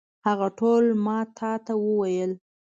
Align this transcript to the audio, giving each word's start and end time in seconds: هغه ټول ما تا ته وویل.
هغه 0.25 0.47
ټول 0.59 0.83
ما 1.05 1.19
تا 1.37 1.51
ته 1.65 1.73
وویل. 1.85 2.31